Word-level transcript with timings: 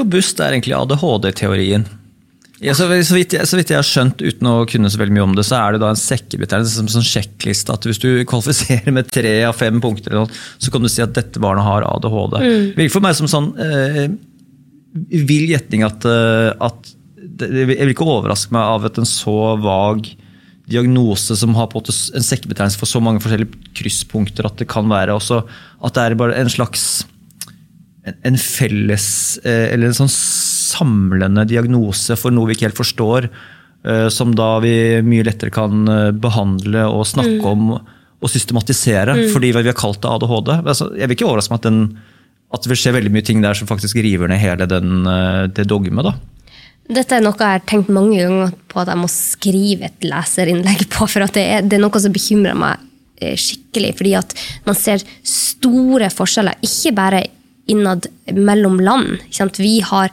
robust 0.00 0.40
er 0.40 0.56
egentlig 0.56 0.76
ADHD-teorien? 0.78 1.86
Ja, 2.58 2.74
så, 2.74 2.88
så, 3.06 3.14
vidt 3.14 3.36
så, 3.46 3.58
vidt 3.58 3.70
jeg, 3.70 3.78
har 3.78 3.86
skjønt, 3.86 4.18
uten 4.18 4.48
å 4.50 4.64
kunne 4.66 4.90
så 4.90 4.98
veldig 4.98 5.14
mye 5.14 5.26
om 5.28 5.34
det, 5.38 5.44
så 5.46 5.60
er 5.60 5.76
det 5.76 5.82
da 5.84 5.92
en 5.92 6.00
sekkebetegnelse 6.00 6.80
som 6.80 6.88
sånn 6.90 7.06
sjekkliste. 7.06 7.74
At 7.74 7.86
hvis 7.86 8.00
du 8.02 8.08
kvalifiserer 8.26 8.94
med 8.94 9.10
tre 9.14 9.36
av 9.46 9.54
fem 9.58 9.78
punkter, 9.82 10.18
så 10.58 10.72
kan 10.74 10.82
du 10.82 10.90
si 10.90 11.04
at 11.04 11.14
dette 11.14 11.42
barnet 11.42 11.66
har 11.66 11.86
ADHD. 11.86 12.38
Mm. 12.42 12.64
Virker 12.80 12.96
for 12.96 13.06
meg 13.06 13.18
som 13.18 13.30
sånn 13.30 13.52
eh, 13.62 14.06
vill 15.28 15.52
gjetning 15.52 15.84
at, 15.86 16.02
at 16.02 16.94
det, 17.38 17.50
Jeg 17.52 17.84
vil 17.84 17.92
ikke 17.92 18.08
overraske 18.08 18.54
meg 18.54 18.72
av 18.74 18.88
at 18.88 18.98
en 18.98 19.06
så 19.06 19.36
vag 19.62 20.08
diagnose 20.68 21.36
som 21.38 21.54
har 21.56 21.70
på 21.72 21.80
en 21.80 22.26
sekkebetegnelse 22.26 22.80
for 22.80 22.90
så 22.90 23.00
mange 23.00 23.22
forskjellige 23.24 23.70
krysspunkter 23.78 24.48
at 24.48 24.58
det 24.60 24.68
kan 24.68 24.88
være 24.90 25.14
også 25.16 25.40
at 25.46 25.94
det 25.96 26.02
er 26.02 26.18
bare 26.18 26.36
en 26.36 26.50
slags 26.52 27.06
en 28.22 28.38
felles 28.40 29.06
eh, 29.44 29.68
Eller 29.72 29.90
en 29.90 30.00
sånn 30.02 30.12
samlende 30.12 31.46
diagnose 31.48 32.16
for 32.18 32.34
noe 32.34 32.50
vi 32.50 32.56
ikke 32.56 32.68
helt 32.68 32.80
forstår, 32.80 33.28
eh, 33.88 34.08
som 34.12 34.34
da 34.36 34.56
vi 34.64 34.72
mye 35.06 35.26
lettere 35.26 35.54
kan 35.54 35.88
eh, 35.88 36.10
behandle 36.12 36.84
og 36.90 37.06
snakke 37.08 37.40
mm. 37.40 37.48
om 37.52 37.78
og 38.18 38.26
systematisere, 38.32 39.14
mm. 39.14 39.28
fordi 39.30 39.52
vi 39.54 39.68
har 39.70 39.76
kalt 39.78 40.00
det 40.02 40.10
ADHD. 40.10 40.48
Altså, 40.56 40.88
jeg 40.98 41.06
vil 41.06 41.14
ikke 41.14 41.26
overraske 41.28 41.52
meg 41.52 41.60
at, 41.60 41.66
den, 41.68 41.84
at 42.50 42.64
det 42.64 42.72
vil 42.72 42.80
skje 42.80 42.92
veldig 42.96 43.12
mye 43.14 43.26
ting 43.28 43.44
der 43.44 43.54
som 43.54 43.68
faktisk 43.70 44.00
river 44.02 44.26
ned 44.26 44.40
hele 44.42 44.66
den, 44.66 45.06
det 45.54 45.68
dogmet. 45.70 46.08
da. 46.08 46.16
Dette 46.98 47.14
er 47.14 47.22
noe 47.22 47.38
jeg 47.38 47.60
har 47.60 47.62
tenkt 47.70 47.92
mange 47.94 48.18
ganger 48.18 48.56
på 48.66 48.82
at 48.82 48.90
jeg 48.90 48.98
må 48.98 49.12
skrive 49.12 49.86
et 49.86 50.08
leserinnlegg 50.10 50.82
på. 50.90 51.06
For 51.06 51.30
det 51.30 51.44
er, 51.44 51.62
det 51.62 51.78
er 51.78 51.84
noe 51.84 52.02
som 52.02 52.16
bekymrer 52.16 52.58
meg 52.58 52.82
skikkelig. 53.18 53.94
Fordi 53.98 54.14
at 54.18 54.34
man 54.66 54.78
ser 54.78 55.06
store 55.22 56.10
forskjeller, 56.14 56.58
ikke 56.64 56.94
bare 56.96 57.22
innad 57.70 58.08
mellom 58.34 58.80
land. 58.80 59.22
Vi 59.58 59.78
har 59.84 60.12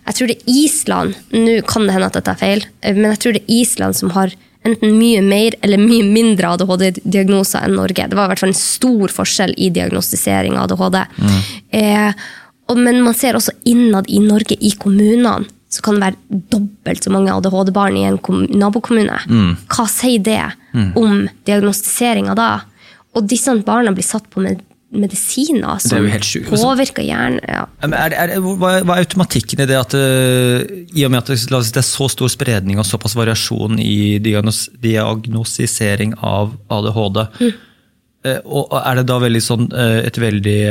jeg 0.00 0.16
tror 0.16 0.30
det 0.30 0.36
er 0.40 0.48
Island 0.50 1.18
Nå 1.36 1.58
kan 1.68 1.84
det 1.86 1.94
hende 1.94 2.08
at 2.08 2.16
dette 2.16 2.32
er 2.32 2.40
feil, 2.40 2.62
eh, 2.80 2.96
men 2.96 3.12
jeg 3.12 3.20
tror 3.22 3.36
det 3.36 3.42
er 3.44 3.52
Island 3.60 3.98
som 3.98 4.14
har 4.16 4.32
enten 4.66 4.96
mye 4.98 5.20
mer 5.24 5.56
eller 5.64 5.80
mye 5.80 6.04
mindre 6.04 6.50
ADHD-diagnoser 6.52 7.64
enn 7.64 7.78
Norge. 7.78 8.08
Det 8.10 8.16
var 8.16 8.28
i 8.28 8.32
hvert 8.32 8.42
fall 8.42 8.52
en 8.52 8.58
stor 8.58 9.14
forskjell 9.14 9.54
i 9.56 9.70
diagnostisering 9.72 10.58
av 10.58 10.66
ADHD. 10.68 10.98
Mm. 11.16 11.38
Eh, 11.80 12.26
og, 12.68 12.76
men 12.76 13.00
man 13.06 13.16
ser 13.16 13.38
også 13.38 13.54
innad 13.70 14.10
i 14.12 14.20
Norge, 14.20 14.58
i 14.60 14.74
kommunene, 14.76 15.48
så 15.70 15.84
kan 15.86 15.96
det 15.96 16.08
være 16.10 16.40
dobbelt 16.52 17.06
så 17.06 17.12
mange 17.14 17.32
ADHD-barn 17.32 17.96
i 17.96 18.04
en 18.08 18.18
nabokommune. 18.60 19.16
Mm. 19.30 19.54
Hva 19.70 19.86
sier 19.88 20.26
det 20.26 20.42
mm. 20.74 20.90
om 20.98 21.22
diagnostiseringa 21.48 22.34
da? 22.36 22.50
Og 23.16 23.26
disse 23.30 23.54
barna 23.66 23.94
blir 23.94 24.06
satt 24.06 24.28
på 24.30 24.42
med 24.44 24.60
medisiner 24.90 25.78
som 25.78 26.06
påvirker 26.50 27.04
hjernen. 27.06 27.38
Ja. 27.46 27.62
Er, 27.86 28.14
er, 28.14 28.32
hva, 28.42 28.72
er 28.80 29.02
automatikken 29.04 29.62
i 29.62 29.66
det 29.70 29.78
at 29.78 29.94
uh, 29.94 30.64
i 30.66 31.04
og 31.06 31.12
med 31.12 31.20
at 31.22 31.30
det, 31.30 31.78
er 31.78 31.86
så 31.86 32.08
stor 32.10 32.30
spredning 32.32 32.80
og 32.80 32.88
såpass 32.88 33.14
variasjon 33.18 33.78
i 33.82 34.18
diagnos, 34.22 34.66
diagnostisering 34.82 36.16
av 36.26 36.56
ADHD, 36.74 37.20
mm. 37.38 37.52
uh, 38.26 38.40
og 38.44 38.74
er 38.82 38.98
det 38.98 39.06
da 39.12 39.20
veldig 39.22 39.42
sånn, 39.46 39.68
uh, 39.70 40.00
et 40.02 40.18
veldig 40.18 40.62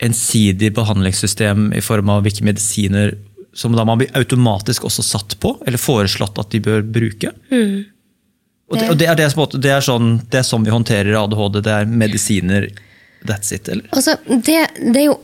ensidig 0.00 0.70
behandlingssystem 0.78 1.72
i 1.76 1.82
form 1.84 2.12
av 2.14 2.22
hvilke 2.24 2.46
medisiner 2.46 3.16
som 3.52 3.74
da 3.74 3.82
man 3.84 3.98
blir 3.98 4.14
automatisk 4.16 4.86
også 4.86 5.02
satt 5.04 5.34
på, 5.42 5.56
eller 5.66 5.82
foreslått 5.82 6.38
at 6.38 6.54
de 6.54 6.62
bør 6.62 6.86
bruke? 6.86 7.34
Mm. 7.50 7.82
Og, 8.70 8.78
det, 8.78 8.86
og 8.86 9.00
det, 9.00 9.08
er 9.10 9.18
det, 9.18 9.26
det, 9.58 9.72
er 9.74 9.82
sånn, 9.82 10.12
det 10.30 10.40
er 10.40 10.46
sånn 10.46 10.62
vi 10.62 10.70
håndterer 10.70 11.18
ADHD, 11.18 11.58
det 11.66 11.74
er 11.74 11.90
medisiner 11.90 12.68
That's 13.28 13.52
it, 13.52 13.68
eller? 13.68 13.84
Altså, 13.92 14.14
det, 14.24 14.56
det, 14.80 14.96
er 14.96 15.06
jo 15.10 15.16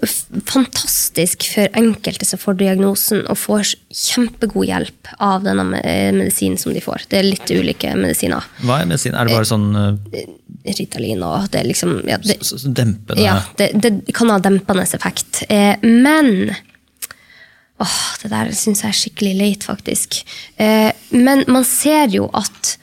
fantastisk 0.44 1.46
for 1.54 1.78
enkelte 1.80 2.26
som 2.28 2.40
får 2.40 2.58
diagnosen 2.60 3.22
og 3.24 3.38
får 3.40 3.72
kjempegod 3.88 4.68
hjelp 4.68 5.10
av 5.22 5.46
denne 5.46 5.64
medisinen 5.72 6.60
som 6.60 6.74
de 6.76 6.82
får. 6.84 7.06
Det 7.08 7.20
er 7.20 7.28
litt 7.30 7.52
ulike 7.52 7.94
medisiner. 7.96 8.44
Hva 8.60 8.82
er 8.82 8.90
medisin? 8.90 9.16
Er 9.16 9.28
det 9.28 9.38
bare 9.38 9.48
sånn 9.48 9.66
uh... 9.72 10.20
Ritalin 10.66 11.22
og 11.22 11.48
det 11.52 11.62
er 11.62 11.68
liksom 11.68 11.98
ja, 12.08 12.18
det, 12.20 12.40
Dempende? 12.66 13.22
Ja, 13.22 13.38
det, 13.56 13.70
det, 13.80 13.92
kan 14.16 14.32
ha 14.34 14.38
dempende 14.42 14.84
effekt. 14.84 15.44
Eh, 15.48 15.80
men 15.80 16.52
åh, 17.80 17.98
det 18.22 18.32
der 18.34 18.52
syns 18.56 18.82
jeg 18.84 18.92
er 18.92 19.00
skikkelig 19.00 19.34
leit, 19.40 19.66
faktisk. 19.68 20.20
Eh, 20.60 20.90
men 21.14 21.46
man 21.48 21.64
ser 21.64 22.10
jo 22.12 22.28
at 22.36 22.76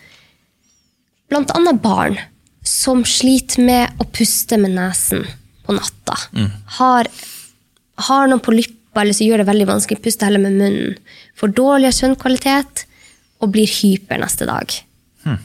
blant 1.29 1.53
annet 1.57 1.81
barn 1.83 2.17
som 2.63 3.03
sliter 3.05 3.63
med 3.63 3.99
å 3.99 4.07
puste 4.07 4.57
med 4.57 4.75
nesen 4.77 5.25
på 5.65 5.75
natta. 5.75 6.17
Mm. 6.35 6.49
Har, 6.79 7.09
har 8.07 8.31
noen 8.31 8.43
polypper 8.43 9.03
eller 9.03 9.17
så 9.17 9.25
gjør 9.27 9.41
det 9.41 9.49
veldig 9.49 9.67
vanskelig 9.67 9.99
å 9.99 10.05
puste 10.05 10.27
heller 10.27 10.43
med 10.43 10.57
munnen. 10.59 10.97
Får 11.39 11.55
dårligere 11.57 11.97
søvnkvalitet 11.97 12.85
og 13.43 13.53
blir 13.55 13.67
hyper 13.67 14.21
neste 14.21 14.47
dag. 14.47 14.75
Mm. 15.25 15.39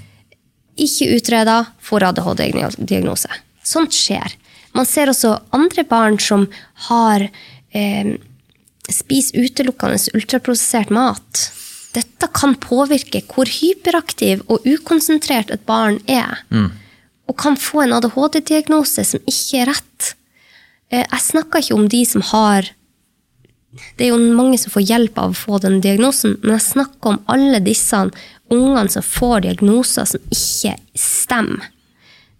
Ikke 0.84 1.11
utreda, 1.17 1.59
får 1.83 2.11
ADHD-diagnose. 2.11 3.31
Sånt 3.67 3.97
skjer. 3.97 4.37
Man 4.77 4.87
ser 4.87 5.11
også 5.11 5.35
andre 5.56 5.83
barn 5.89 6.19
som 6.23 6.45
har 6.89 7.25
eh, 7.25 8.11
spiser 8.93 9.49
utelukkende 9.49 10.12
ultraprosessert 10.15 10.93
mat. 10.95 11.49
Dette 11.97 12.29
kan 12.37 12.53
påvirke 12.61 13.25
hvor 13.33 13.49
hyperaktiv 13.49 14.45
og 14.47 14.69
ukonsentrert 14.69 15.50
et 15.50 15.65
barn 15.67 15.99
er. 16.06 16.45
Mm 16.53 16.69
og 17.28 17.37
kan 17.37 17.59
få 17.61 17.84
en 17.84 17.94
ADHD-diagnose 17.99 19.05
som 19.05 19.28
ikke 19.28 19.62
er 19.62 19.71
rett. 19.72 20.11
Eh, 20.91 21.05
jeg 21.05 21.25
snakker 21.25 21.62
ikke 21.62 21.78
om 21.78 21.89
de 21.89 22.03
som 22.09 22.25
har 22.33 22.75
Det 23.99 24.06
er 24.06 24.15
jo 24.15 24.34
mange 24.34 24.56
som 24.59 24.72
får 24.72 24.87
hjelp 24.89 25.19
av 25.21 25.34
å 25.34 25.37
få 25.37 25.59
den 25.61 25.83
diagnosen, 25.84 26.38
men 26.41 26.55
jeg 26.56 26.71
snakker 26.71 27.11
om 27.11 27.19
alle 27.28 27.61
disse 27.61 27.99
ungene 28.49 28.88
som 28.88 29.05
får 29.05 29.43
diagnoser 29.44 30.09
som 30.09 30.33
ikke 30.33 30.72
stemmer. 30.97 31.67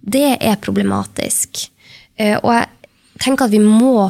Det 0.01 0.39
er 0.41 0.57
problematisk. 0.57 1.69
Eh, 2.17 2.41
og 2.41 2.49
jeg 2.57 2.67
tenker 3.21 3.45
at 3.45 3.53
vi 3.53 3.61
må 3.61 4.09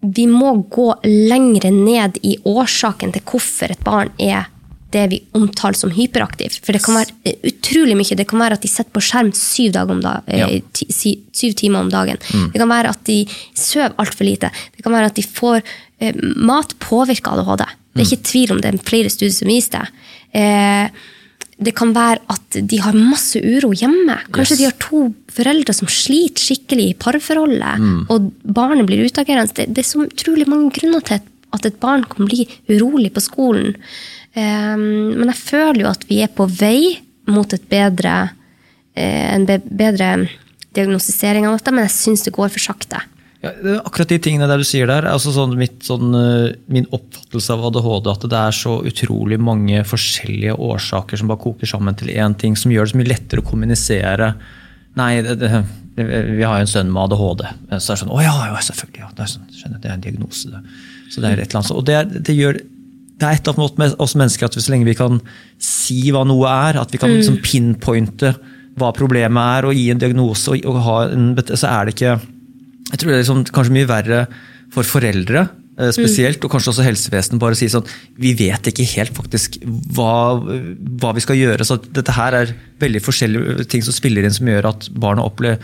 vi 0.00 0.26
må 0.26 0.52
gå 0.70 0.88
lengre 1.06 1.70
ned 1.70 2.18
i 2.22 2.36
årsaken 2.44 3.14
til 3.14 3.24
hvorfor 3.30 3.72
et 3.72 3.86
barn 3.86 4.10
er 4.18 4.50
det 4.94 5.06
vi 5.10 5.18
omtaler 5.36 5.78
som 5.78 5.90
hyperaktivt. 5.90 6.60
For 6.64 6.76
det 6.76 6.82
kan 6.84 6.98
være 6.98 7.14
eh, 7.26 7.38
utrolig 7.50 7.96
mye. 7.98 8.18
Det 8.18 8.28
kan 8.30 8.40
være 8.42 8.58
at 8.58 8.62
de 8.64 8.70
sitter 8.70 8.92
på 8.94 9.02
skjerm 9.04 9.32
syv, 9.36 9.78
om 9.82 10.02
da, 10.04 10.20
eh, 10.30 10.44
ja. 10.44 10.86
syv 11.34 11.56
timer 11.58 11.82
om 11.82 11.90
dagen. 11.92 12.20
Mm. 12.30 12.52
Det 12.52 12.62
kan 12.62 12.70
være 12.70 12.94
at 12.94 13.02
de 13.08 13.18
sover 13.58 13.96
altfor 14.02 14.28
lite. 14.28 14.52
Det 14.76 14.86
kan 14.86 14.94
være 14.94 15.10
at 15.10 15.18
de 15.18 15.26
får 15.26 15.60
eh, 15.98 16.22
Mat 16.36 16.76
påvirker 16.82 17.34
ADHD. 17.34 17.66
Det 17.66 18.02
er 18.02 18.04
mm. 18.04 18.06
ikke 18.06 18.30
tvil 18.30 18.54
om 18.54 18.62
det 18.62 18.72
er 18.72 18.88
flere 18.92 19.12
studier 19.12 19.36
som 19.36 19.50
viser 19.50 19.78
det. 19.78 20.08
Eh, 20.38 21.04
det 21.56 21.72
kan 21.72 21.94
være 21.96 22.20
at 22.28 22.58
de 22.68 22.78
har 22.84 22.96
masse 22.96 23.40
uro 23.40 23.70
hjemme. 23.72 24.18
Kanskje 24.34 24.56
yes. 24.56 24.60
de 24.60 24.66
har 24.68 24.74
to 24.82 24.98
foreldre 25.32 25.72
som 25.76 25.88
sliter 25.88 26.44
skikkelig 26.44 26.90
i 26.90 26.96
parforholdet, 27.00 27.80
mm. 27.80 28.02
og 28.12 28.28
barnet 28.44 28.84
blir 28.88 29.06
utagerende. 29.08 29.54
Det, 29.56 29.70
det, 29.72 29.84
er 29.84 29.88
så 29.88 30.04
utrolig 30.04 30.44
mange 30.52 30.68
grunner 30.76 31.04
til 31.04 31.16
at 31.16 31.30
et 31.64 31.80
barn 31.80 32.04
kan 32.04 32.28
bli 32.28 32.44
urolig 32.68 33.14
på 33.14 33.24
skolen. 33.24 33.76
Ehm, 34.36 35.16
men 35.16 35.30
jeg 35.32 35.40
føler 35.40 35.84
jo 35.86 35.92
at 35.94 36.04
vi 36.10 36.20
er 36.24 36.32
på 36.32 36.44
vei 36.50 36.98
mot 37.32 37.48
bedre, 37.70 38.16
eh, 38.94 39.34
en 39.34 39.46
bedre 39.46 40.28
diagnostisering 40.76 41.46
av 41.46 41.56
dette, 41.56 41.72
men 41.72 41.86
jeg 41.86 41.96
syns 41.96 42.26
det 42.26 42.36
går 42.36 42.52
for 42.52 42.60
sakte. 42.60 43.00
Ja, 43.44 43.52
akkurat 43.84 44.08
de 44.08 44.18
tingene 44.18 44.48
der 44.48 44.60
du 44.60 44.66
sier 44.66 44.88
der, 44.88 45.06
altså 45.10 45.30
sånn, 45.34 45.54
mitt, 45.60 45.78
sånn, 45.84 46.12
eh, 46.16 46.56
min 46.72 46.86
oppfattelse 46.90 47.52
av 47.52 47.66
ADHD, 47.68 48.10
at 48.10 48.28
det 48.32 48.38
er 48.40 48.56
så 48.56 48.78
utrolig 48.88 49.38
mange 49.38 49.82
forskjellige 49.86 50.56
årsaker 50.56 51.20
som 51.20 51.28
bare 51.30 51.44
koker 51.44 51.68
sammen 51.68 51.96
til 51.98 52.12
én 52.14 52.36
ting, 52.38 52.56
som 52.56 52.72
gjør 52.72 52.88
det 52.88 52.94
så 52.94 53.00
mye 53.00 53.12
lettere 53.12 53.44
å 53.44 53.46
kommunisere. 53.46 54.32
Nei, 54.96 55.10
det, 55.22 55.36
det, 55.42 55.50
vi 55.96 56.42
har 56.42 56.58
jo 56.58 56.64
en 56.64 56.72
sønn 56.72 56.92
med 56.92 57.02
ADHD. 57.06 57.44
Så 57.76 57.92
er 57.92 57.94
det 57.94 58.02
sånn 58.02 58.14
Å 58.16 58.22
ja, 58.24 58.34
ja 58.50 58.62
selvfølgelig. 58.64 59.02
Ja, 59.04 59.10
det, 59.12 59.26
er 59.26 59.32
sånn, 59.34 59.48
skjønner, 59.52 59.82
det 59.82 59.90
er 59.90 59.98
en 59.98 60.06
diagnose. 60.06 60.52
Det. 60.52 60.62
Så 61.10 61.22
det 61.22 61.30
er 61.30 61.42
et 61.42 61.50
eller 61.50 61.62
annet. 61.62 61.76
Og 61.76 61.86
det, 61.86 62.24
det 62.26 62.36
gjør 62.36 62.58
det 63.16 63.24
er 63.24 63.38
et 63.38 63.48
eller 63.48 63.62
annet 63.64 63.78
med 63.80 64.00
oss 64.04 64.14
mennesker 64.18 64.48
at 64.48 64.56
så 64.60 64.72
lenge 64.72 64.88
vi 64.88 64.96
kan 64.96 65.20
si 65.62 66.10
hva 66.12 66.26
noe 66.28 66.50
er, 66.50 66.80
at 66.82 66.92
vi 66.92 67.00
kan 67.00 67.08
mm. 67.08 67.16
liksom 67.16 67.38
pinpointe 67.44 68.34
hva 68.76 68.90
problemet 68.96 69.52
er, 69.56 69.68
og 69.68 69.76
gi 69.76 69.86
en 69.92 70.02
diagnose, 70.02 70.52
og, 70.52 70.66
og 70.68 70.82
ha 70.84 70.96
en, 71.14 71.30
så 71.48 71.70
er 71.70 71.86
det 71.86 71.96
ikke 71.96 72.16
Jeg 72.92 72.98
tror 73.00 73.08
det 73.08 73.14
er 73.14 73.22
liksom, 73.22 73.46
kanskje 73.56 73.76
mye 73.78 73.88
verre 73.88 74.18
for 74.74 74.84
foreldre 74.84 75.46
eh, 75.46 75.92
spesielt, 75.96 76.42
mm. 76.42 76.44
og 76.44 76.52
kanskje 76.52 76.74
også 76.74 76.84
helsevesenet, 76.84 77.40
bare 77.40 77.56
sier 77.56 77.72
si 77.72 77.78
sånn 77.78 77.88
Vi 78.20 78.34
vet 78.36 78.68
ikke 78.68 78.84
helt 78.92 79.16
faktisk 79.16 79.56
hva, 79.96 80.36
hva, 80.44 81.16
vi 81.16 81.24
skal 81.24 81.40
gjøre. 81.40 81.64
så 81.64 81.80
Dette 81.86 82.18
her 82.18 82.36
er 82.42 82.54
veldig 82.84 83.04
forskjellige 83.06 83.68
ting 83.72 83.86
som 83.86 83.96
spiller 83.96 84.28
inn, 84.28 84.36
som 84.36 84.52
gjør 84.52 84.74
at 84.74 84.90
barna 84.92 85.24
opplever 85.24 85.62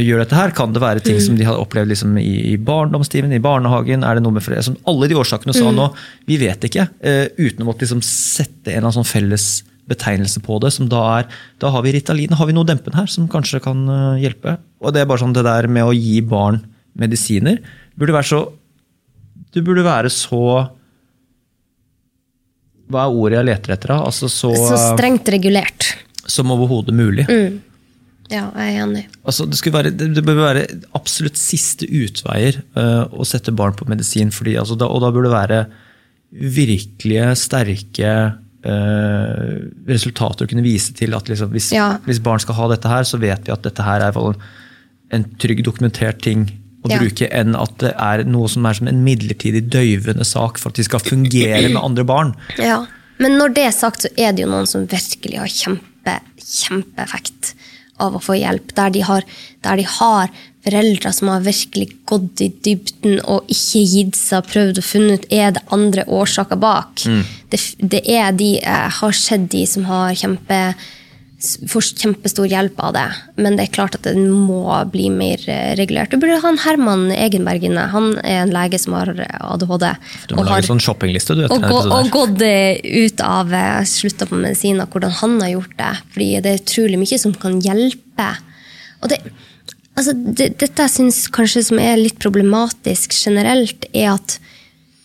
gjør 0.00 0.22
dette 0.22 0.38
her? 0.38 0.54
Kan 0.56 0.72
det 0.72 0.80
være 0.82 1.02
ting 1.04 1.18
mm. 1.18 1.24
som 1.26 1.36
de 1.36 1.46
har 1.48 1.60
opplevd 1.60 1.92
liksom 1.92 2.14
i, 2.20 2.52
i 2.52 2.56
barndomstimen, 2.56 3.34
i 3.36 3.42
barnehagen? 3.42 4.06
Er 4.06 4.16
det 4.16 4.24
noe 4.24 4.38
med 4.38 4.44
flere? 4.44 4.64
Som 4.64 4.78
alle 4.88 5.10
de 5.10 5.18
årsakene 5.20 5.54
sa 5.56 5.68
mm. 5.68 5.76
nå, 5.76 5.90
vi 6.30 6.38
vet 6.40 6.64
ikke. 6.68 6.88
Uh, 7.04 7.26
uten 7.36 7.64
å 7.64 7.68
måtte 7.68 7.84
liksom 7.84 8.02
sette 8.06 8.72
en 8.76 8.88
sånn 8.94 9.08
felles 9.08 9.50
betegnelse 9.90 10.40
på 10.44 10.58
det. 10.62 10.72
som 10.72 10.88
Da 10.90 11.02
er, 11.18 11.30
da 11.60 11.72
har 11.74 11.84
vi 11.84 11.94
Ritalin, 11.96 12.36
har 12.38 12.48
vi 12.48 12.56
noe 12.56 12.68
dempende 12.68 13.00
her 13.00 13.10
som 13.10 13.28
kanskje 13.30 13.60
kan 13.64 13.84
uh, 13.90 14.20
hjelpe. 14.20 14.56
Og 14.80 14.94
Det 14.94 15.02
er 15.02 15.10
bare 15.10 15.24
sånn 15.24 15.36
det 15.36 15.44
der 15.46 15.68
med 15.68 15.88
å 15.88 15.96
gi 15.96 16.20
barn 16.24 16.62
medisiner 16.98 17.60
burde 17.96 18.14
være 18.16 18.28
så 18.28 18.40
Du 19.52 19.60
burde 19.64 19.84
være 19.84 20.10
så 20.12 20.44
Hva 22.92 23.04
er 23.06 23.16
ordet 23.16 23.38
jeg 23.38 23.48
leter 23.48 23.74
etter? 23.76 23.94
Altså 23.96 24.28
så, 24.28 24.52
Så 24.52 24.80
strengt 24.92 25.28
regulert. 25.32 25.94
som 26.26 26.50
overhodet 26.54 26.94
mulig. 26.94 27.24
Ja, 28.32 28.46
jeg 28.56 28.76
er 28.76 28.84
enig. 28.86 29.02
Altså, 29.28 29.44
det, 29.46 29.60
være, 29.74 29.92
det 29.92 30.08
det 30.16 30.24
bør 30.24 30.38
være 30.40 30.64
absolutt 30.96 31.36
siste 31.40 31.86
utveier 31.86 32.62
uh, 32.78 33.04
å 33.12 33.26
sette 33.28 33.52
barn 33.54 33.76
på 33.76 33.88
medisin. 33.90 34.32
Fordi, 34.34 34.56
altså, 34.60 34.78
da, 34.80 34.88
og 34.88 35.02
da 35.04 35.12
burde 35.12 35.28
det 35.28 35.36
være 35.36 35.60
virkelige, 36.56 37.28
sterke 37.36 38.14
uh, 38.32 39.52
resultater 39.90 40.46
å 40.46 40.50
kunne 40.50 40.64
vise 40.64 40.94
til 40.96 41.12
at 41.18 41.28
liksom, 41.28 41.52
hvis, 41.52 41.72
Ja. 41.76 41.98
hvis 42.08 42.22
barn 42.24 42.40
skal 42.40 42.56
ha 42.56 42.70
dette 42.72 42.88
her, 42.88 43.04
så 43.08 43.20
vet 43.20 43.46
vi 43.46 43.52
at 43.54 43.68
dette 43.68 43.84
her 43.84 44.08
er 44.08 44.18
en 45.12 45.28
trygg, 45.36 45.60
dokumentert 45.66 46.22
ting 46.24 46.46
å 46.82 46.90
Ja. 46.90 46.98
bruke, 46.98 47.28
enn 47.30 47.54
at 47.54 47.76
det 47.78 47.92
er 47.94 48.24
noe 48.24 48.48
som 48.48 48.64
er 48.66 48.74
som 48.74 48.88
en 48.88 49.04
midlertidig 49.04 49.68
døyvende 49.70 50.24
sak 50.26 50.58
for 50.58 50.72
at 50.72 50.80
de 50.80 50.84
skal 50.88 51.00
fungere 51.04 51.68
med 51.68 51.82
andre 51.82 52.04
barn. 52.04 52.34
Ja. 52.58 52.86
Men 53.18 53.36
når 53.38 53.54
det 53.54 53.66
er 53.68 53.74
sagt, 53.76 54.02
så 54.02 54.08
er 54.18 54.32
det 54.32 54.42
jo 54.46 54.50
noen 54.50 54.66
som 54.66 54.86
virkelig 54.90 55.38
har 55.38 55.46
kjempe, 55.52 56.16
kjempeeffekt 56.42 57.52
av 58.02 58.16
å 58.18 58.22
få 58.22 58.38
hjelp. 58.38 58.74
Der 58.78 58.94
de, 58.94 59.04
har, 59.06 59.26
der 59.64 59.80
de 59.80 59.86
har 59.98 60.32
foreldre 60.62 61.12
som 61.14 61.30
har 61.32 61.44
virkelig 61.46 61.88
gått 62.08 62.42
i 62.44 62.50
dybden 62.64 63.20
og 63.24 63.50
ikke 63.50 63.82
gitt 63.82 64.18
seg, 64.18 64.46
prøvd 64.50 64.80
å 64.80 64.86
funne 64.86 65.18
ut 65.18 65.28
er 65.32 65.54
det 65.56 65.64
andre 65.74 66.06
årsaker 66.06 66.60
bak. 66.62 67.04
Det, 67.50 67.60
det 67.78 68.02
er 68.06 68.34
de, 68.36 68.54
jeg 68.60 68.96
har 68.98 69.16
sett 69.18 69.48
de 69.52 69.64
som 69.68 69.86
har 69.90 70.14
kjempe, 70.18 70.60
får 71.68 71.84
kjempestor 71.98 72.46
hjelp 72.46 72.78
av 72.82 72.92
det. 72.96 73.04
Men 73.42 73.56
det 73.58 73.64
er 73.66 73.72
klart 73.74 73.96
at 73.98 74.04
det 74.06 74.14
må 74.20 74.62
bli 74.92 75.08
mer 75.10 75.42
eh, 75.50 75.72
regulert. 75.78 76.12
Du 76.12 76.20
burde 76.22 76.38
ha 76.42 76.50
en 76.52 76.60
Herman 76.62 77.04
Egenberg 77.14 77.64
inne. 77.68 77.88
Han 77.92 78.12
er 78.22 78.42
en 78.44 78.54
lege 78.54 78.78
som 78.80 78.94
har 78.96 79.10
ADHD. 79.12 79.86
Du 80.30 80.36
må 80.36 80.42
og 80.44 80.46
lage 80.48 80.60
har- 80.60 80.68
sånn 80.70 80.82
shoppingliste. 80.82 81.34
du 81.38 81.44
og, 81.48 81.56
gå, 81.66 81.80
og 81.98 82.10
gått 82.14 82.44
eh, 82.46 82.78
ut 83.04 83.20
av 83.26 83.52
eh, 83.52 83.82
slutta 83.88 84.28
på 84.30 84.38
medisiner, 84.38 84.86
hvordan 84.86 85.16
han 85.22 85.38
har 85.42 85.54
gjort 85.56 85.76
det. 85.78 85.92
Fordi 86.14 86.30
det 86.44 86.52
er 86.52 86.62
utrolig 86.62 87.00
mye 87.02 87.18
som 87.18 87.34
kan 87.34 87.58
hjelpe. 87.64 88.28
Og 89.02 89.10
det, 89.10 89.18
altså, 89.96 90.14
det, 90.14 90.52
dette 90.62 90.86
jeg 90.86 90.94
syns 90.96 91.24
kanskje 91.34 91.64
som 91.72 91.80
er 91.82 91.98
litt 91.98 92.20
problematisk 92.22 93.16
generelt, 93.18 93.88
er 93.92 94.14
at 94.14 94.38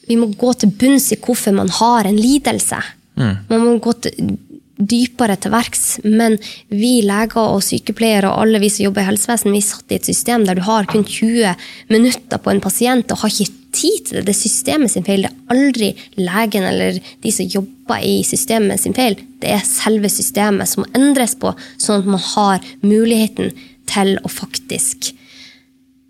vi 0.07 0.15
må 0.15 0.29
gå 0.39 0.53
til 0.61 0.69
bunns 0.79 1.09
i 1.11 1.17
hvorfor 1.19 1.51
man 1.57 1.67
har 1.81 2.07
en 2.07 2.15
lidelse. 2.15 2.77
Man 3.17 3.63
må 3.63 3.71
gå 3.81 3.91
til, 4.05 4.35
dypere 4.77 5.37
til 5.41 5.53
verks. 5.53 5.85
Men 6.05 6.37
vi 6.69 6.99
leger 7.05 7.39
og 7.41 7.63
sykepleiere 7.65 8.31
og 8.31 8.45
alle 8.45 8.61
vi 8.63 8.71
som 8.73 8.87
jobber 8.87 9.03
i 9.03 9.09
helsevesen, 9.11 9.53
vi 9.53 9.61
er 9.61 9.67
satt 9.67 9.93
i 9.93 9.99
et 9.99 10.09
system 10.09 10.45
der 10.47 10.57
du 10.57 10.63
har 10.67 10.89
kun 10.89 11.05
20 11.05 11.53
minutter 11.93 12.41
på 12.41 12.53
en 12.53 12.63
pasient 12.63 13.11
og 13.13 13.23
har 13.23 13.33
ikke 13.33 13.53
tid 13.77 14.03
til 14.05 14.19
det. 14.19 14.25
Det 14.27 14.33
er 14.33 14.39
systemet 14.39 14.93
sin 14.93 15.05
feil. 15.07 15.25
Det 15.25 15.31
er 15.31 15.55
aldri 15.55 15.91
legen 16.19 16.67
eller 16.69 16.99
de 17.23 17.33
som 17.33 17.49
jobber 17.57 18.03
i 18.05 18.19
systemet 18.27 18.81
sin 18.81 18.95
feil. 18.97 19.17
Det 19.41 19.53
er 19.57 19.65
selve 19.67 20.09
systemet 20.11 20.69
som 20.69 20.85
må 20.85 20.91
endres 20.97 21.37
på, 21.39 21.53
sånn 21.81 22.03
at 22.03 22.11
man 22.15 22.23
har 22.33 22.73
muligheten 22.85 23.53
til 23.87 24.17
å 24.25 24.31
faktisk 24.31 25.13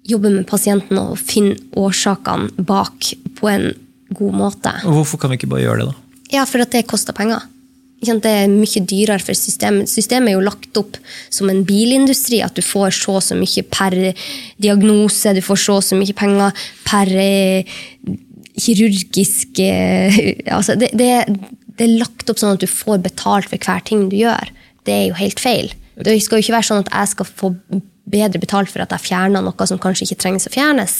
jobbe 0.08 0.32
med 0.32 0.48
pasienten 0.48 1.00
og 1.02 1.18
finne 1.20 1.58
årsakene 1.78 2.64
bak 2.64 3.12
på 3.38 3.50
en 3.52 3.72
god 4.16 4.38
måte. 4.40 4.72
Og 4.88 5.02
Hvorfor 5.02 5.22
kan 5.22 5.34
vi 5.34 5.42
ikke 5.42 5.52
bare 5.52 5.66
gjøre 5.66 5.84
det, 5.84 5.88
da? 5.92 6.22
Ja, 6.32 6.44
for 6.48 6.64
at 6.64 6.72
det 6.72 6.88
koster 6.88 7.16
penger. 7.16 7.44
Det 7.98 8.30
er 8.30 8.52
mye 8.52 8.82
dyrere 8.86 9.24
for 9.24 9.34
systemet. 9.34 9.90
Systemet 9.90 10.30
er 10.30 10.38
jo 10.38 10.46
lagt 10.46 10.78
opp 10.78 11.00
som 11.34 11.50
en 11.50 11.64
bilindustri, 11.66 12.44
at 12.46 12.54
du 12.54 12.62
får 12.62 12.94
så 12.94 13.18
og 13.18 13.26
så 13.26 13.38
mye 13.38 13.64
per 13.74 13.96
diagnose, 14.62 15.34
du 15.34 15.42
får 15.42 15.62
så 15.64 15.80
og 15.80 15.86
så 15.88 15.98
mye 15.98 16.14
penger 16.18 16.68
per 16.86 17.10
eh, 17.18 17.80
kirurgisk 18.58 19.60
eh, 19.62 20.20
altså 20.54 20.78
det, 20.78 20.92
det, 20.98 21.10
det 21.78 21.86
er 21.86 22.00
lagt 22.00 22.30
opp 22.30 22.40
sånn 22.42 22.56
at 22.56 22.64
du 22.64 22.70
får 22.70 23.02
betalt 23.06 23.50
for 23.50 23.58
hver 23.62 23.84
ting 23.86 24.08
du 24.12 24.18
gjør. 24.20 24.54
Det 24.88 24.94
er 24.94 25.06
jo 25.10 25.20
helt 25.20 25.42
feil. 25.42 25.74
Det 25.98 26.14
skal 26.22 26.38
jo 26.38 26.46
ikke 26.46 26.58
være 26.60 26.70
sånn 26.70 26.86
at 26.86 26.94
jeg 26.94 27.14
skal 27.16 27.30
få 27.30 27.54
bedre 28.08 28.42
betalt 28.42 28.72
for 28.72 28.84
at 28.84 28.94
jeg 28.94 29.10
fjerner 29.10 29.44
noe 29.44 29.68
som 29.70 29.82
kanskje 29.82 30.08
ikke 30.08 30.22
trengs 30.24 30.48
å 30.48 30.54
fjernes. 30.54 30.98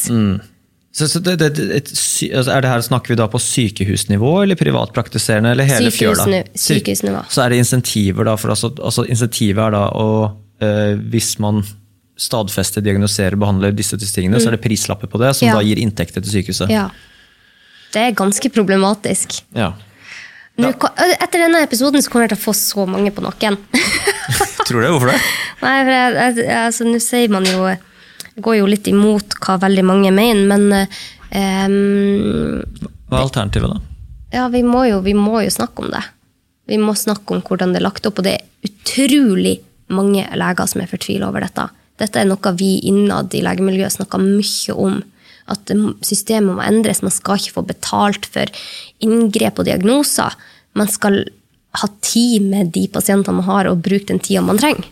Så, 0.98 1.06
så 1.12 1.20
det, 1.22 1.36
det, 1.38 1.50
et, 1.78 1.90
altså 2.34 2.52
er 2.56 2.64
det 2.66 2.70
her 2.72 2.82
Snakker 2.82 3.14
vi 3.14 3.18
da 3.20 3.28
på 3.30 3.38
sykehusnivå 3.44 4.32
eller 4.44 4.58
privatpraktiserende? 4.58 5.52
eller 5.54 5.68
hele 5.70 5.92
fjøla? 5.94 6.24
Sykehusnu- 6.26 6.62
sykehusnivå. 6.64 7.20
Så 7.30 7.44
er 7.44 7.54
det 7.54 7.60
insentiver 7.62 8.26
da, 8.26 8.34
for 8.42 8.50
altså, 8.56 8.72
altså 8.82 9.06
Insentivet 9.06 9.62
er 9.68 9.76
da 9.78 9.84
å 9.94 10.08
øh, 10.64 10.96
Hvis 11.14 11.36
man 11.44 11.62
stadfester, 12.18 12.82
diagnoserer, 12.82 13.38
behandler 13.38 13.76
disse 13.78 13.94
tingene, 14.02 14.40
så 14.42 14.50
er 14.50 14.56
det 14.58 14.64
prislapper 14.64 15.06
på 15.12 15.20
det, 15.22 15.36
som 15.38 15.46
Mm. 15.46 15.52
Ja. 15.52 15.58
da 15.60 15.68
gir 15.68 15.78
inntekter 15.84 16.24
til 16.26 16.32
sykehuset. 16.34 16.72
Ja. 16.74 16.88
Det 17.94 18.02
er 18.08 18.16
ganske 18.18 18.50
problematisk. 18.50 19.36
Ja. 19.54 19.74
Nå, 20.58 20.72
Etter 21.22 21.44
denne 21.44 21.62
episoden 21.62 22.02
så 22.02 22.10
kommer 22.10 22.26
jeg 22.26 22.34
til 22.34 22.40
å 22.42 22.46
få 22.48 22.56
så 22.58 22.88
mange 22.90 23.12
på 23.14 23.22
nakken. 23.22 23.60
Tror 24.66 24.82
du 24.82 24.88
det? 24.88 24.90
Hvorfor 24.96 25.12
det? 25.14 25.20
Nei, 25.62 25.76
for 25.86 26.18
altså, 26.58 26.88
Nå 26.90 26.98
sier 27.06 27.30
man 27.30 27.46
jo 27.46 27.70
Går 28.38 28.60
jo 28.60 28.68
litt 28.70 28.88
imot 28.90 29.38
hva 29.42 29.58
veldig 29.62 29.86
mange 29.88 30.12
mener, 30.14 30.46
men 30.52 30.68
eh, 30.78 31.68
Hva 33.08 33.18
er 33.18 33.24
alternativet, 33.24 33.74
da? 33.74 33.82
ja, 34.36 34.48
vi 34.52 34.62
må, 34.64 34.84
jo, 34.90 35.00
vi 35.06 35.16
må 35.18 35.42
jo 35.46 35.52
snakke 35.54 35.86
om 35.86 35.92
det. 35.94 36.04
Vi 36.68 36.78
må 36.82 36.94
snakke 37.00 37.34
om 37.34 37.42
hvordan 37.42 37.74
det 37.74 37.80
er 37.82 37.88
lagt 37.88 38.06
opp, 38.10 38.20
og 38.20 38.28
det 38.28 38.36
er 38.38 38.68
utrolig 38.68 39.58
mange 39.88 40.26
leger 40.36 40.68
som 40.68 40.84
er 40.84 40.90
fortvila 40.92 41.30
over 41.30 41.46
dette. 41.46 41.70
Dette 41.98 42.20
er 42.22 42.28
noe 42.28 42.52
vi 42.60 42.74
innad 42.90 43.34
i 43.34 43.42
legemiljøet 43.46 43.96
snakker 43.96 44.22
mye 44.22 44.76
om. 44.76 45.00
At 45.48 45.72
systemet 46.04 46.58
må 46.58 46.62
endres. 46.66 47.00
Man 47.02 47.16
skal 47.16 47.40
ikke 47.40 47.56
få 47.56 47.64
betalt 47.70 48.28
for 48.28 48.52
inngrep 49.04 49.62
og 49.62 49.70
diagnoser. 49.70 50.36
Man 50.78 50.92
skal 50.92 51.24
ha 51.80 51.90
tid 52.04 52.44
med 52.52 52.74
de 52.76 52.84
pasientene 52.92 53.40
man 53.40 53.48
har, 53.48 53.72
og 53.72 53.82
bruke 53.86 54.12
den 54.12 54.20
tida 54.20 54.44
man 54.44 54.60
trenger. 54.60 54.86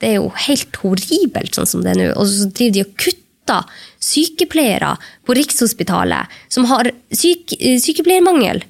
Det 0.00 0.08
er 0.08 0.18
jo 0.18 0.30
helt 0.46 0.78
horribelt 0.82 1.56
sånn 1.56 1.68
som 1.68 1.84
det 1.84 1.94
er 1.94 2.00
nå. 2.00 2.10
Og 2.16 2.28
så 2.28 2.48
driver 2.48 2.76
de 2.76 2.84
og 2.86 2.94
kutter 3.00 3.80
sykepleiere 4.00 4.94
på 5.26 5.36
Rikshospitalet 5.36 6.38
som 6.52 6.68
har 6.70 6.92
syk, 7.12 7.56
eh, 7.58 7.76
sykepleiermangel. 7.82 8.62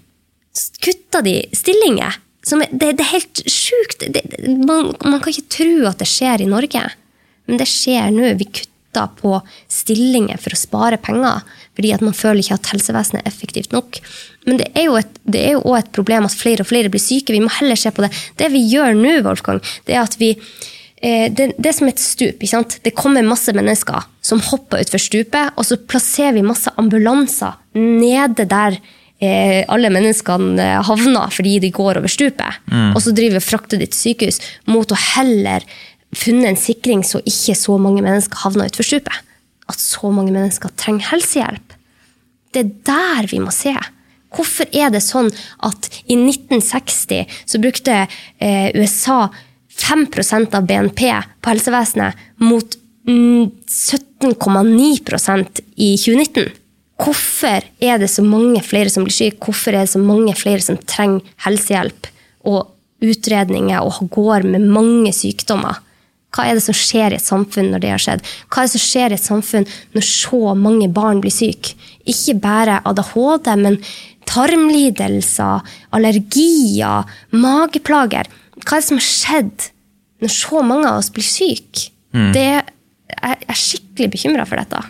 Kutter 0.82 1.23
de 1.27 1.37
stillinger? 1.55 2.19
Er, 2.50 2.73
det, 2.73 2.97
det 2.99 3.05
er 3.05 3.12
helt 3.12 3.43
sjukt. 3.47 4.03
Det, 4.11 4.25
man, 4.65 4.94
man 5.05 5.21
kan 5.21 5.31
ikke 5.32 5.53
tro 5.55 5.87
at 5.91 6.00
det 6.00 6.09
skjer 6.11 6.43
i 6.43 6.50
Norge. 6.50 6.82
Men 7.47 7.61
det 7.61 7.69
skjer 7.69 8.11
nå. 8.15 8.32
Vi 8.41 8.49
kutter 8.49 9.12
på 9.21 9.37
stillinger 9.71 10.41
for 10.43 10.56
å 10.56 10.59
spare 10.59 10.99
penger. 10.99 11.44
Fordi 11.79 11.93
at 11.94 12.03
man 12.03 12.17
føler 12.17 12.43
ikke 12.43 12.59
at 12.59 12.73
helsevesenet 12.73 13.23
er 13.23 13.31
effektivt 13.31 13.77
nok. 13.77 14.00
Men 14.49 14.59
det 14.59 14.70
er 14.75 14.89
jo 14.89 14.96
også 14.96 15.77
et 15.79 15.94
problem 15.94 16.27
at 16.27 16.34
flere 16.34 16.65
og 16.65 16.70
flere 16.72 16.91
blir 16.91 17.03
syke. 17.03 17.37
Vi 17.37 17.44
må 17.44 17.53
heller 17.60 17.79
se 17.79 17.93
på 17.94 18.03
det. 18.03 18.10
Det 18.41 18.51
vi 18.51 18.65
gjør 18.72 18.96
nå, 18.99 19.20
Wolfgang, 19.29 19.63
det 19.87 19.94
er 19.94 20.03
at 20.03 20.19
vi 20.20 20.34
det, 21.00 21.46
det 21.56 21.70
er 21.70 21.76
som 21.76 21.88
et 21.88 22.00
stup. 22.02 22.42
Ikke 22.42 22.52
sant? 22.52 22.78
Det 22.84 22.92
kommer 22.96 23.24
masse 23.24 23.52
mennesker 23.56 24.04
som 24.24 24.42
hopper 24.50 24.82
utfor 24.84 25.00
stupet, 25.00 25.54
og 25.56 25.64
så 25.64 25.78
plasserer 25.88 26.36
vi 26.36 26.44
masse 26.44 26.72
ambulanser 26.80 27.56
nede 27.78 28.44
der 28.50 28.76
eh, 29.20 29.62
alle 29.70 29.92
menneskene 29.92 30.60
eh, 30.60 30.82
havner 30.86 31.32
fordi 31.32 31.58
de 31.64 31.72
går 31.74 32.00
over 32.02 32.10
stupet. 32.10 32.60
Og 32.94 33.00
så 33.04 33.14
driver 33.16 33.38
vi 33.38 33.46
frakter 33.46 33.80
de 33.80 33.88
til 33.88 34.00
sykehus 34.10 34.40
mot 34.69 34.92
å 34.92 35.00
heller 35.14 35.64
funne 36.16 36.50
en 36.50 36.58
sikring 36.58 37.04
så 37.06 37.20
ikke 37.22 37.54
så 37.58 37.76
mange 37.78 38.02
mennesker 38.04 38.44
havner 38.44 38.70
utfor 38.70 38.86
stupet. 38.86 39.26
At 39.70 39.80
så 39.80 40.10
mange 40.12 40.34
mennesker 40.34 40.72
trenger 40.80 41.12
helsehjelp. 41.12 41.76
Det 42.50 42.64
er 42.64 42.72
der 42.88 43.30
vi 43.30 43.38
må 43.42 43.52
se. 43.54 43.76
Hvorfor 44.34 44.69
er 44.74 44.90
det 44.94 45.02
sånn 45.02 45.30
at 45.66 45.88
i 46.06 46.16
1960 46.19 47.30
så 47.50 47.60
brukte 47.62 48.04
eh, 48.04 48.69
USA 48.78 49.28
5% 49.79 50.55
av 50.55 50.67
BNP 50.67 51.05
på 51.41 51.53
helsevesenet 51.53 52.15
mot 52.43 52.77
mm, 53.08 53.50
17,9% 53.67 55.60
i 55.77 55.96
2019? 55.96 56.50
Hvorfor 57.00 57.65
er 57.81 58.00
det 58.00 58.10
så 58.12 58.24
mange 58.24 58.60
flere 58.65 58.93
som 58.93 59.06
blir 59.06 59.17
syke? 59.17 59.41
Hvorfor 59.46 59.72
er 59.72 59.86
det 59.86 59.94
så 59.94 60.03
mange 60.03 60.34
flere 60.36 60.60
som 60.65 60.77
trenger 60.84 61.24
helsehjelp 61.46 62.10
og 62.50 62.74
utredninger 63.00 63.81
og 63.81 64.10
går 64.12 64.44
med 64.44 64.69
mange 64.69 65.15
sykdommer? 65.17 65.81
Hva 66.31 66.46
er 66.46 66.58
det 66.58 66.62
som 66.62 66.77
skjer 66.77 67.15
i 67.15 67.19
et 67.19 67.27
samfunn 67.27 67.72
når 67.72 67.82
det 67.82 67.91
har 67.94 68.03
skjedd? 68.03 68.27
Hva 68.50 68.62
er 68.62 68.69
det 68.69 68.74
som 68.77 68.84
skjer 68.84 69.10
i 69.10 69.17
et 69.17 69.24
samfunn 69.24 69.67
når 69.96 70.06
så 70.06 70.55
mange 70.58 70.91
barn 70.94 71.22
blir 71.24 71.34
syke? 71.34 71.74
Ikke 72.06 72.36
bare 72.43 72.79
ADHD, 72.86 73.50
men 73.58 73.81
tarmlidelser, 74.31 75.65
allergier, 75.96 77.08
mageplager. 77.34 78.29
Hva 78.64 78.76
er 78.76 78.82
det 78.82 78.88
som 78.88 79.00
har 79.00 79.06
skjedd 79.06 79.69
når 80.20 80.32
så 80.36 80.62
mange 80.67 80.88
av 80.90 80.98
oss 81.00 81.10
blir 81.14 81.24
syke? 81.26 81.88
Det 82.34 82.43
er, 82.58 82.70
jeg 83.10 83.46
er 83.48 83.58
skikkelig 83.58 84.08
bekymra 84.12 84.44
for 84.48 84.60
dette. 84.60 84.81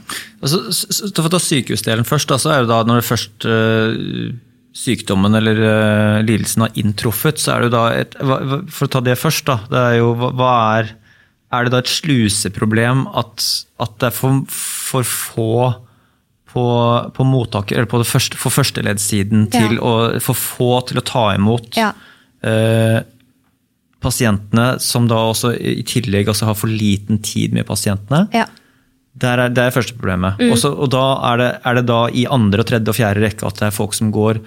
Altså, 0.41 0.61
for 1.17 1.29
å 1.29 1.33
ta 1.35 1.41
sykehusdelen 1.45 2.07
først, 2.09 2.33
så 2.41 2.55
er 2.55 2.65
det 2.65 2.71
da 2.73 2.79
når 2.89 3.01
det 3.03 3.09
først 3.11 3.47
øh, 3.49 4.31
sykdommen 4.81 5.35
eller 5.37 5.61
øh, 5.67 6.17
lidelsen 6.25 6.65
har 6.65 6.73
inntruffet, 6.81 7.39
så 7.43 7.53
er 7.55 7.61
det 7.65 7.69
jo 7.71 7.75
da 7.77 7.85
et, 8.01 8.17
For 8.73 8.87
å 8.87 8.93
ta 8.97 9.03
det 9.05 9.19
først, 9.21 9.45
da. 9.51 9.59
Det 9.71 9.85
er 9.93 9.99
jo 10.01 10.15
hva, 10.19 10.51
er 10.81 10.91
Er 11.53 11.67
det 11.67 11.73
da 11.75 11.81
et 11.83 11.91
sluseproblem 11.91 13.07
at, 13.19 13.45
at 13.83 13.95
det 14.01 14.07
er 14.11 14.15
for, 14.15 14.43
for 14.49 15.03
få 15.07 15.49
på, 16.51 16.63
på 17.15 17.25
mottaker, 17.27 17.77
eller 17.79 17.87
på 17.91 17.99
det 18.03 18.09
første, 18.11 18.35
for 18.41 18.51
førsteleddsiden 18.51 19.45
til 19.55 19.77
Ja. 19.77 19.83
å 19.87 19.93
få 20.23 20.35
få 20.35 20.71
til 20.89 20.99
å 20.99 21.05
ta 21.07 21.29
imot 21.37 21.77
Ja. 21.79 21.93
eh, 22.43 23.03
pasientene, 24.01 24.79
som 24.81 25.09
da 25.11 25.19
også 25.31 25.53
i 25.57 25.83
tillegg 25.87 26.31
også 26.33 26.49
har 26.49 26.57
for 26.59 26.73
liten 26.73 27.21
tid 27.25 27.55
med 27.57 27.69
pasientene. 27.69 28.25
Ja. 28.35 28.47
Er, 29.21 29.43
det 29.53 29.63
er 29.67 29.75
første 29.75 29.97
problemet. 29.99 30.39
Mm. 30.41 30.55
Også, 30.55 30.71
og 30.73 30.93
da 30.95 31.05
er 31.33 31.41
det, 31.41 31.51
er 31.67 31.77
det 31.77 31.85
da 31.91 32.01
i 32.09 32.25
andre, 32.31 32.63
og 32.63 32.71
tredje 32.71 32.93
og 32.93 32.97
fjerde 32.97 33.25
rekke 33.25 33.49
at 33.49 33.61
det 33.61 33.69
er 33.69 33.77
folk 33.77 33.97
som 33.97 34.13
går 34.15 34.41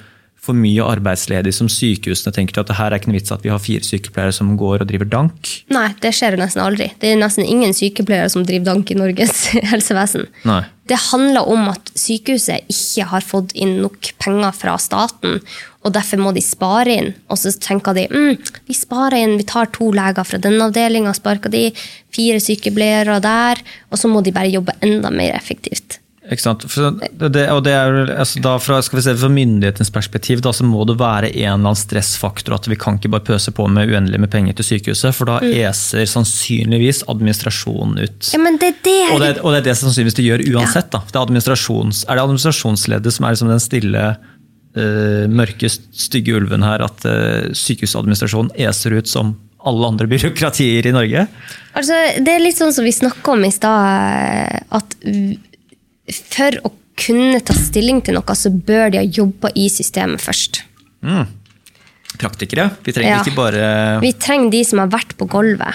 for 0.43 0.57
mye 0.57 0.83
arbeidsledige, 0.83 1.55
som 1.55 1.69
sykehusene 1.71 2.33
tenker 2.35 2.57
til 2.57 2.63
at 2.65 2.71
det 2.71 2.75
her 2.75 2.91
er 2.91 2.99
ikke 2.99 3.11
noe 3.11 3.15
vits 3.15 3.31
at 3.31 3.45
vi 3.45 3.51
har 3.53 3.61
fire 3.63 3.85
sykepleiere 3.87 4.35
som 4.35 4.51
går 4.59 4.83
og 4.83 4.89
driver 4.89 5.07
dank. 5.07 5.51
Nei, 5.71 5.87
det 6.03 6.11
skjer 6.17 6.35
jo 6.35 6.41
nesten 6.41 6.63
aldri. 6.65 6.89
Det 6.99 7.13
er 7.13 7.21
nesten 7.21 7.47
ingen 7.47 7.71
sykepleiere 7.75 8.31
som 8.33 8.43
driver 8.47 8.73
dank 8.73 8.91
i 8.91 8.97
Norges 8.99 9.45
helsevesen. 9.71 10.27
Nei. 10.49 10.65
Det 10.91 10.99
handler 10.99 11.47
om 11.47 11.69
at 11.71 11.93
sykehuset 11.95 12.67
ikke 12.67 13.07
har 13.13 13.23
fått 13.23 13.55
inn 13.55 13.77
nok 13.85 14.11
penger 14.19 14.51
fra 14.57 14.75
staten, 14.83 15.39
og 15.83 15.95
derfor 15.95 16.19
må 16.19 16.35
de 16.35 16.43
spare 16.43 16.97
inn. 16.99 17.11
Og 17.31 17.39
så 17.39 17.55
tenker 17.63 17.95
de 17.95 18.09
mm, 18.11 18.51
vi 18.67 18.75
sparer 18.75 19.21
inn, 19.23 19.37
vi 19.39 19.47
tar 19.47 19.71
to 19.71 19.93
leger 19.95 20.27
fra 20.27 20.43
den 20.43 20.59
avdelinga, 20.63 21.15
sparker 21.15 21.55
de, 21.55 21.69
fire 22.13 22.43
sykepleiere 22.43 23.21
der, 23.23 23.63
og 23.91 23.99
så 24.01 24.11
må 24.11 24.19
de 24.25 24.35
bare 24.35 24.51
jobbe 24.51 24.75
enda 24.83 25.11
mer 25.13 25.39
effektivt. 25.39 26.02
Ikke 26.31 26.39
sant? 26.39 26.63
Det, 26.63 27.27
det, 27.35 27.41
og 27.51 27.65
det 27.65 27.73
er, 27.75 27.97
altså 28.15 28.39
da 28.43 28.53
fra, 28.63 28.77
skal 28.85 28.99
vi 28.99 29.03
se, 29.03 29.13
fra 29.19 29.29
myndighetens 29.31 29.91
perspektiv 29.91 30.39
da, 30.45 30.53
så 30.55 30.63
må 30.63 30.85
det 30.87 30.95
være 31.01 31.33
en 31.33 31.35
eller 31.35 31.57
annen 31.57 31.79
stressfaktor. 31.79 32.55
at 32.55 32.69
Vi 32.71 32.77
kan 32.79 32.99
ikke 32.99 33.11
bare 33.11 33.25
pøse 33.27 33.51
på 33.55 33.65
med 33.67 33.91
uendelig 33.91 34.21
med 34.23 34.31
penger 34.31 34.55
til 34.59 34.69
sykehuset, 34.69 35.11
for 35.17 35.27
da 35.27 35.41
eser 35.43 36.07
sannsynligvis 36.07 37.03
administrasjonen 37.11 37.99
ut. 38.05 38.31
Ja, 38.31 38.39
men 38.39 38.59
det 38.61 38.71
er 38.71 39.11
Og 39.11 39.19
det, 39.19 39.33
og 39.41 39.51
det 39.51 39.61
er 39.61 39.67
det 39.67 39.77
sannsynligvis 39.81 40.19
det 40.21 40.27
gjør 40.29 40.45
uansett. 40.53 40.91
Da. 40.95 41.03
Det 41.03 41.17
er, 41.17 41.25
administrasjons, 41.25 42.05
er 42.07 42.15
det 42.15 42.27
administrasjonsleddet 42.29 43.17
som 43.19 43.27
er 43.27 43.35
liksom 43.35 43.51
den 43.51 43.63
stille, 43.67 44.09
uh, 44.79 45.23
mørke, 45.27 45.75
stygge 45.75 46.39
ulven 46.39 46.63
her, 46.63 46.87
at 46.87 47.03
uh, 47.03 47.51
sykehusadministrasjonen 47.51 48.55
eser 48.63 48.95
ut 48.95 49.11
som 49.11 49.35
alle 49.63 49.87
andre 49.91 50.07
byråkratier 50.07 50.87
i 50.87 50.95
Norge? 50.95 51.27
Altså, 51.75 51.99
det 52.23 52.31
er 52.31 52.43
litt 52.43 52.59
sånn 52.59 52.71
som 52.75 52.87
vi 52.87 52.95
snakka 52.95 53.35
om 53.35 53.43
i 53.43 53.51
stad, 53.51 54.63
at 54.71 55.01
for 56.11 56.57
å 56.67 56.71
kunne 56.99 57.39
ta 57.41 57.53
stilling 57.57 58.01
til 58.05 58.17
noe, 58.19 58.35
så 58.37 58.51
bør 58.53 58.91
de 58.93 58.99
ha 59.01 59.03
jobba 59.07 59.49
i 59.57 59.67
systemet 59.71 60.21
først. 60.21 60.61
Praktikere. 62.19 62.69
Vi 62.85 62.93
trenger 62.93 63.09
Ja. 63.15 63.21
ikke 63.23 63.35
bare 63.35 63.99
Vi 64.01 64.11
trenger 64.13 64.51
de 64.51 64.63
som 64.63 64.79
har 64.79 64.87
vært 64.87 65.15
på 65.17 65.27
gulvet. 65.27 65.73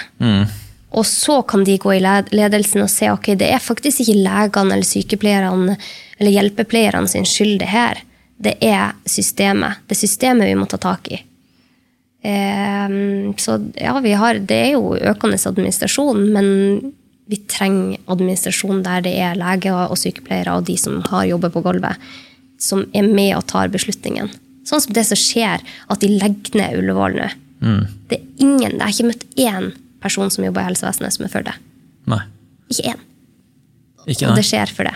Og 0.91 1.05
så 1.05 1.43
kan 1.47 1.65
de 1.65 1.77
gå 1.77 1.93
i 1.97 2.01
ledelsen 2.01 2.81
og 2.83 2.89
se 2.89 3.11
ok, 3.11 3.35
det 3.37 3.51
er 3.53 3.59
faktisk 3.59 4.01
ikke 4.01 4.23
legene 4.25 4.73
eller 4.73 4.89
sykepleierne 4.89 5.77
eller 6.19 6.31
hjelpepleierne 6.33 7.09
sin 7.09 7.25
skyld, 7.25 7.59
det 7.59 7.69
her. 7.69 7.99
Det 8.41 8.57
er 8.63 8.93
systemet. 9.05 9.83
Det 9.87 9.97
er 9.97 10.07
systemet 10.07 10.47
vi 10.47 10.55
må 10.55 10.67
ta 10.69 10.79
tak 10.79 11.09
i. 11.13 11.23
Eh, 12.23 12.89
så 13.37 13.59
ja, 13.77 13.99
vi 14.01 14.13
har, 14.13 14.39
det 14.39 14.57
er 14.57 14.73
jo 14.73 14.95
økende 14.97 15.39
administrasjon, 15.39 16.33
men 16.33 16.95
vi 17.29 17.39
trenger 17.51 18.01
administrasjon 18.09 18.83
der 18.87 19.03
det 19.05 19.15
er 19.21 19.39
leger 19.39 19.89
og 19.91 19.99
sykepleiere 20.01 20.57
og 20.59 20.67
de 20.69 20.79
som 20.81 21.03
har 21.11 21.27
jobber 21.29 21.53
på 21.53 21.63
gulvet, 21.65 22.01
som 22.61 22.87
er 22.97 23.07
med 23.07 23.35
og 23.37 23.47
tar 23.51 23.71
beslutningen. 23.73 24.31
Sånn 24.69 24.83
som 24.85 24.97
det 24.97 25.05
som 25.09 25.21
skjer, 25.21 25.63
at 25.63 26.01
de 26.03 26.11
legger 26.13 26.59
ned 26.59 26.81
Ullevål 26.81 27.19
nå. 27.19 27.29
Det 28.09 28.19
er 28.19 28.25
ingen, 28.45 28.77
Jeg 28.79 28.81
har 28.81 28.93
ikke 28.93 29.09
møtt 29.09 29.25
én 29.37 29.73
person 30.03 30.31
som 30.31 30.45
jobber 30.45 30.63
i 30.63 30.69
helsevesenet 30.71 31.17
som 31.17 31.27
er 31.27 31.33
for 31.33 31.47
det. 31.47 31.55
Nei. 32.07 32.21
Ikke 32.71 32.93
én. 32.95 33.05
Ikke 34.07 34.29
Og 34.29 34.37
det 34.39 34.45
skjer 34.47 34.73
for 34.73 34.89
det. 34.89 34.95